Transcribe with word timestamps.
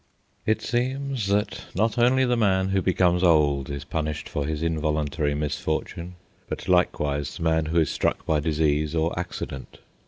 It 0.47 0.63
seems 0.63 1.27
that 1.27 1.65
not 1.75 1.99
only 1.99 2.25
the 2.25 2.35
man 2.35 2.69
who 2.69 2.81
becomes 2.81 3.21
old 3.21 3.69
is 3.69 3.83
punished 3.83 4.27
for 4.27 4.47
his 4.47 4.63
involuntary 4.63 5.35
misfortune, 5.35 6.15
but 6.49 6.67
likewise 6.67 7.37
the 7.37 7.43
man 7.43 7.65
who 7.67 7.77
is 7.81 7.91
struck 7.91 8.25
by 8.25 8.39
disease 8.39 8.95
or 8.95 9.13
accident. 9.19 9.77